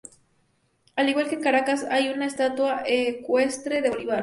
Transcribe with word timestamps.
Al 0.95 1.09
igual 1.09 1.29
que 1.29 1.35
en 1.35 1.43
Caracas 1.43 1.85
hay 1.91 2.09
una 2.09 2.25
estatua 2.25 2.81
ecuestre 2.87 3.83
de 3.83 3.91
Bolívar. 3.91 4.19